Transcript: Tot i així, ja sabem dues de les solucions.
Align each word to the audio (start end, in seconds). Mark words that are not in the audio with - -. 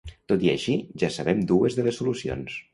Tot 0.31 0.45
i 0.45 0.49
així, 0.53 0.77
ja 1.05 1.11
sabem 1.19 1.45
dues 1.53 1.79
de 1.81 1.89
les 1.91 2.03
solucions. 2.03 2.61